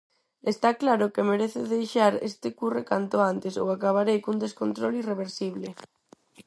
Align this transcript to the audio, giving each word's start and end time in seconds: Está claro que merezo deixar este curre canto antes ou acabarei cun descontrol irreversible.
Está 0.51 0.69
claro 0.81 1.05
que 1.13 1.27
merezo 1.31 1.61
deixar 1.75 2.13
este 2.29 2.47
curre 2.59 2.83
canto 2.91 3.17
antes 3.31 3.53
ou 3.61 3.67
acabarei 3.69 4.17
cun 4.23 4.37
descontrol 4.45 4.93
irreversible. 5.01 5.69